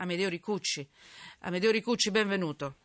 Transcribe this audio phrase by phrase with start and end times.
[0.00, 0.88] Amedeo Ricucci.
[1.40, 2.76] Amedeo Ricucci, benvenuto.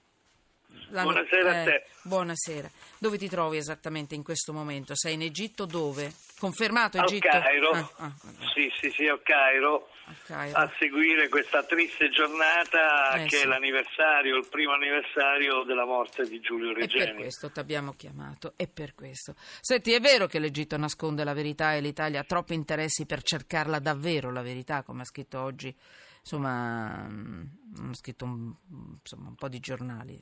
[0.93, 1.11] L'hanno...
[1.11, 1.85] Buonasera a te.
[2.03, 2.69] buonasera.
[2.99, 4.95] Dove ti trovi esattamente in questo momento?
[4.95, 6.13] Sei in Egitto dove?
[6.37, 7.29] Confermato Egitto?
[7.29, 7.71] Al Cairo.
[7.71, 8.13] Ah, ah,
[8.53, 9.89] sì, sì, sì, a Cairo.
[10.25, 10.55] Cairo.
[10.55, 13.43] A seguire questa triste giornata eh, che sì.
[13.43, 17.01] è l'anniversario, il primo anniversario della morte di Giulio Regeni.
[17.01, 19.33] E per questo ti abbiamo chiamato, è per questo.
[19.61, 23.79] Senti, è vero che l'Egitto nasconde la verità e l'Italia ha troppi interessi per cercarla
[23.79, 25.75] davvero la verità, come ha scritto oggi
[26.23, 27.43] insomma, mm,
[27.77, 28.53] hanno scritto un,
[29.01, 30.19] insomma, un po' di giornali.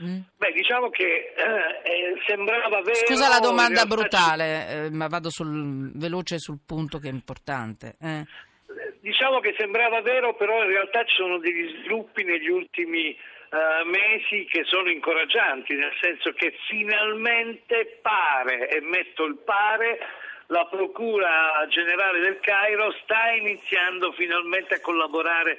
[0.00, 0.04] Eh.
[0.04, 0.20] Mm?
[0.36, 3.06] Beh, diciamo che eh, eh, sembrava vero.
[3.06, 7.96] Scusa la domanda brutale, eh, ma vado sul, veloce sul punto che è importante.
[8.00, 8.24] Eh.
[9.00, 13.16] Diciamo che sembrava vero, però in realtà ci sono degli sviluppi negli ultimi
[13.54, 20.00] Uh, mesi che sono incoraggianti, nel senso che finalmente pare, e metto il pare,
[20.46, 25.58] la Procura Generale del Cairo sta iniziando finalmente a collaborare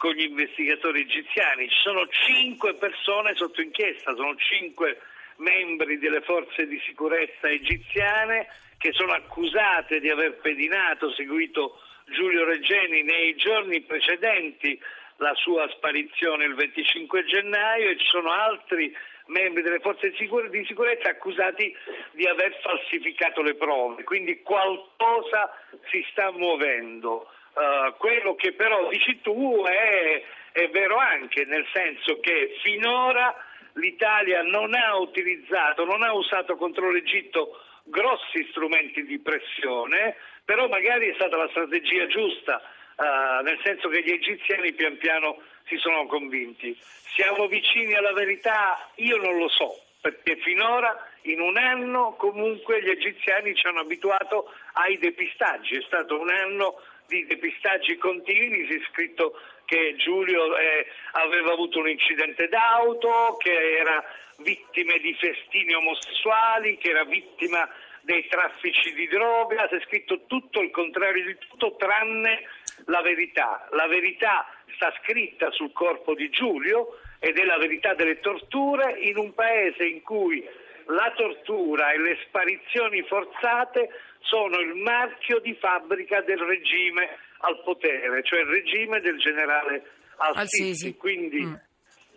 [0.00, 1.68] con gli investigatori egiziani.
[1.68, 4.98] Ci sono cinque persone sotto inchiesta, sono cinque
[5.36, 13.02] membri delle forze di sicurezza egiziane che sono accusate di aver pedinato, seguito Giulio Reggeni
[13.02, 14.80] nei giorni precedenti
[15.16, 21.10] la sua sparizione il 25 gennaio e ci sono altri membri delle forze di sicurezza
[21.10, 21.76] accusati
[22.12, 25.50] di aver falsificato le prove, quindi qualcosa
[25.90, 27.28] si sta muovendo.
[27.52, 33.34] Uh, quello che però dici tu è, è vero anche, nel senso che finora
[33.74, 41.10] l'Italia non ha utilizzato, non ha usato contro l'Egitto grossi strumenti di pressione, però magari
[41.10, 42.62] è stata la strategia giusta,
[42.96, 46.76] uh, nel senso che gli egiziani pian piano si sono convinti.
[47.14, 48.90] Siamo vicini alla verità?
[48.96, 54.52] Io non lo so, perché finora in un anno comunque gli egiziani ci hanno abituato
[54.74, 60.86] ai depistaggi, è stato un anno di depistaggi continui, si è scritto che Giulio eh,
[61.12, 64.02] aveva avuto un incidente d'auto, che era
[64.38, 67.68] vittima di festini omosessuali, che era vittima
[68.02, 72.48] dei traffici di droga, si è scritto tutto il contrario di tutto tranne
[72.86, 73.68] la verità.
[73.72, 79.18] La verità sta scritta sul corpo di Giulio ed è la verità delle torture in
[79.18, 80.46] un paese in cui
[80.90, 83.88] la tortura e le sparizioni forzate
[84.20, 89.82] sono il marchio di fabbrica del regime al potere, cioè il regime del generale
[90.16, 90.96] Al-Sisi.
[90.96, 91.54] Quindi, mm.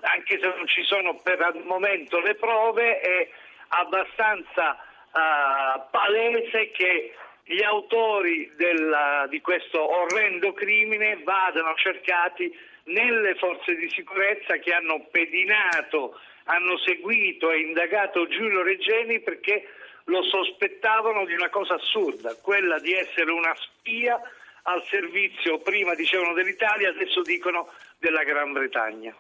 [0.02, 3.30] anche se non ci sono per il momento le prove, è
[3.70, 4.78] abbastanza
[5.12, 7.14] uh, palese che
[7.46, 12.52] gli autori della, di questo orrendo crimine vadano cercati
[12.86, 19.68] nelle forze di sicurezza che hanno pedinato, hanno seguito e indagato Giulio Reggeni perché
[20.06, 24.20] lo sospettavano di una cosa assurda, quella di essere una spia
[24.64, 29.16] al servizio, prima dicevano dell'Italia, adesso dicono della Gran Bretagna.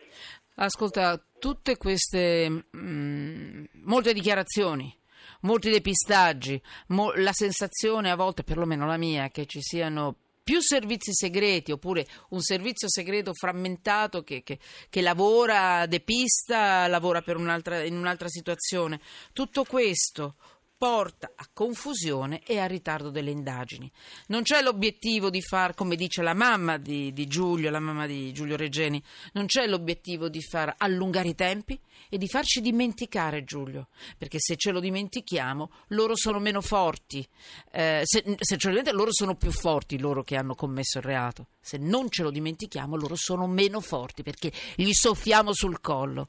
[0.55, 5.01] Ascolta, tutte queste mh, mm, molte dichiarazioni
[5.43, 11.13] molti depistaggi, mo- la sensazione a volte, perlomeno la mia, che ci siano più servizi
[11.13, 14.59] segreti oppure un servizio segreto frammentato che, che,
[14.89, 18.99] che lavora, depista, lavora un'altra, in un'altra situazione.
[19.31, 20.35] Tutto questo
[20.83, 23.89] porta a confusione e a ritardo delle indagini.
[24.27, 28.33] Non c'è l'obiettivo di far, come dice la mamma di, di Giulio, la mamma di
[28.33, 29.01] Giulio Reggeni,
[29.31, 31.79] non c'è l'obiettivo di far allungare i tempi
[32.09, 37.25] e di farci dimenticare Giulio, perché se ce lo dimentichiamo loro sono meno forti,
[37.71, 41.05] eh, se, se ce lo dimentichiamo loro sono più forti, loro che hanno commesso il
[41.05, 46.27] reato, se non ce lo dimentichiamo loro sono meno forti perché gli soffiamo sul collo.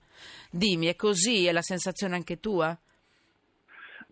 [0.48, 1.44] Dimmi, è così?
[1.44, 2.78] È la sensazione anche tua?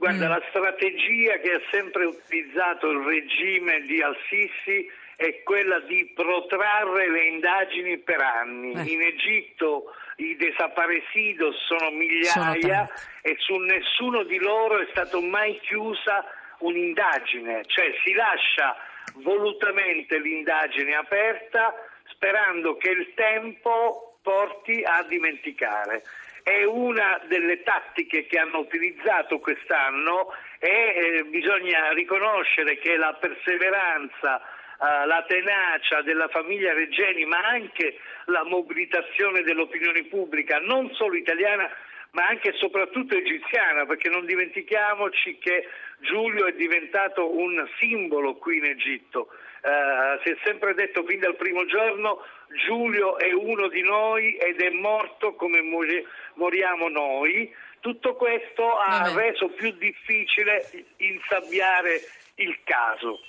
[0.03, 0.31] Guarda, mm.
[0.31, 7.27] la strategia che ha sempre utilizzato il regime di Al-Sisi è quella di protrarre le
[7.29, 8.73] indagini per anni.
[8.73, 8.93] Eh.
[8.95, 15.57] In Egitto i desaparecidos sono migliaia sono e su nessuno di loro è stata mai
[15.61, 16.25] chiusa
[16.59, 18.77] un'indagine, cioè si lascia
[19.23, 21.73] volutamente l'indagine aperta
[22.07, 26.03] sperando che il tempo porti a dimenticare
[26.43, 34.41] è una delle tattiche che hanno utilizzato quest'anno e eh, bisogna riconoscere che la perseveranza,
[34.41, 41.69] eh, la tenacia della famiglia Reggeni, ma anche la mobilitazione dell'opinione pubblica, non solo italiana,
[42.13, 45.69] ma anche e soprattutto egiziana, perché non dimentichiamoci che
[46.01, 49.29] Giulio è diventato un simbolo qui in Egitto.
[49.63, 52.19] Uh, si è sempre detto fin dal primo giorno
[52.67, 56.05] Giulio è uno di noi ed è morto come muri-
[56.35, 57.51] moriamo noi.
[57.81, 59.31] Tutto questo ha Vabbè.
[59.31, 60.69] reso più difficile
[60.99, 62.01] insabbiare
[62.37, 63.21] il caso.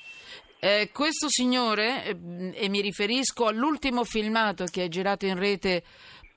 [0.59, 2.15] Eh, questo signore, eh,
[2.53, 5.83] e mi riferisco all'ultimo filmato che è girato in rete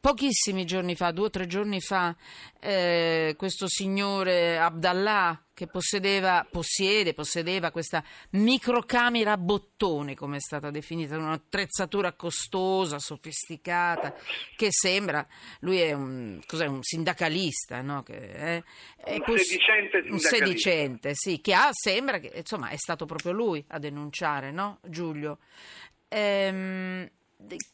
[0.06, 2.14] pochissimi giorni fa, due o tre giorni fa,
[2.60, 10.70] eh, questo signore Abdallah che possedeva, possiede, possedeva questa microcamera a bottone, come è stata
[10.70, 14.14] definita, un'attrezzatura costosa, sofisticata,
[14.54, 15.26] che sembra,
[15.60, 18.04] lui è un, un sindacalista, no?
[18.04, 18.62] Che è
[19.06, 23.64] un, poss- sedicente un sedicente, sì, che ha, sembra che, insomma, è stato proprio lui
[23.70, 25.38] a denunciare, no, Giulio?
[26.08, 27.10] Ehm,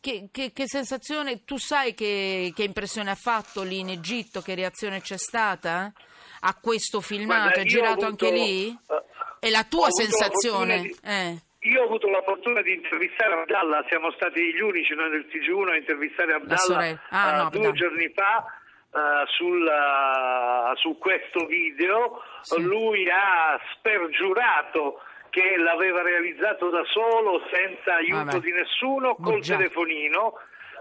[0.01, 4.55] che, che, che, sensazione, tu sai che, che, impressione ha fatto lì in Egitto, che
[4.55, 5.93] reazione c'è stata
[6.41, 7.43] a questo filmato?
[7.43, 8.77] Guarda, è girato avuto, anche lì?
[8.87, 8.95] Uh,
[9.39, 10.83] è la tua sensazione?
[10.83, 11.43] Di, eh.
[11.61, 15.69] Io ho avuto la fortuna di intervistare Abdallah, siamo stati gli unici noi del TG1
[15.69, 18.45] a intervistare Abdallah ah, uh, no, due giorni fa.
[18.93, 22.61] Uh, sul, uh, su questo video sì.
[22.61, 25.01] lui ha spergiurato
[25.33, 28.41] che l'aveva realizzato da solo, senza aiuto Vabbè.
[28.41, 29.57] di nessuno, col Bugia.
[29.57, 30.35] telefonino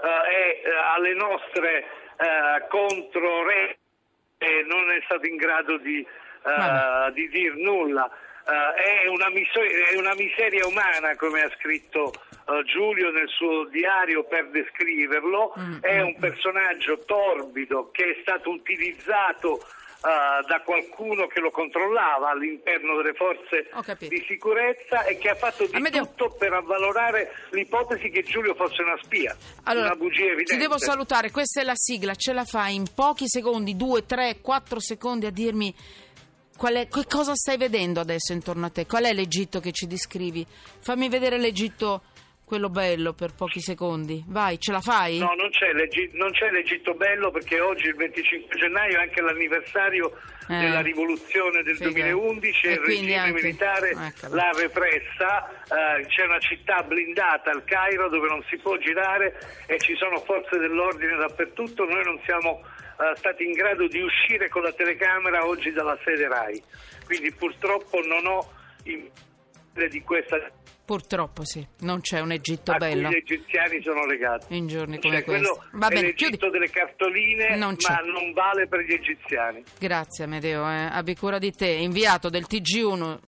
[0.03, 3.77] eh, e eh, alle nostre eh, controre
[4.65, 8.11] non è stato in grado di, eh, di dir nulla.
[8.45, 12.11] Eh, è una, miseria, è, una miseria, umana, come ha scritto
[12.47, 16.19] uh, Giulio nel suo diario per descriverlo, mm, è mm, un mm.
[16.19, 19.61] personaggio torbido che è stato utilizzato
[20.01, 23.69] uh, da qualcuno che lo controllava all'interno delle forze
[24.07, 26.35] di sicurezza e che ha fatto di tutto devo...
[26.35, 29.35] per avvalorare l'ipotesi che Giulio fosse una spia.
[29.63, 30.53] Allora, una bugia evidente.
[30.53, 34.37] Ti devo salutare, questa è la sigla, ce la fai in pochi secondi, due, tre,
[34.41, 35.73] quattro secondi a dirmi
[36.69, 38.85] è, che cosa stai vedendo adesso intorno a te?
[38.85, 40.45] Qual è l'Egitto che ci descrivi?
[40.79, 42.03] Fammi vedere l'Egitto
[42.51, 44.25] quello bello per pochi secondi.
[44.27, 45.19] Vai, ce la fai?
[45.19, 45.71] No, non c'è,
[46.11, 50.11] non c'è l'Egitto bello perché oggi il 25 gennaio è anche l'anniversario
[50.49, 52.11] eh, della rivoluzione del figa.
[52.11, 53.41] 2011 e il regime anche...
[53.41, 54.35] militare Eccolo.
[54.35, 55.47] l'ha repressa.
[55.63, 60.19] Uh, c'è una città blindata al Cairo dove non si può girare e ci sono
[60.19, 61.85] forze dell'ordine dappertutto.
[61.85, 66.27] Noi non siamo uh, stati in grado di uscire con la telecamera oggi dalla sede
[66.27, 66.61] RAI.
[67.05, 68.51] Quindi purtroppo non ho
[68.83, 70.35] di questa
[70.91, 73.07] Purtroppo sì, non c'è un Egitto a bello.
[73.07, 74.57] gli egiziani sono legati.
[74.57, 75.63] In giorni come cioè, questo.
[75.71, 76.51] Va bene, l'Egitto chiudi.
[76.51, 79.63] delle cartoline, non ma non vale per gli egiziani.
[79.79, 80.89] Grazie Amedeo, eh.
[80.91, 81.67] abbi cura di te.
[81.67, 83.19] Inviato del TG1